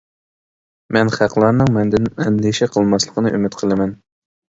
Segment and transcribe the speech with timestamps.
[0.97, 3.99] مەن خەقلەرنىڭ مەندىن ئەندىشە قىلماسلىقىنى ئۈمىد قىلىمەن.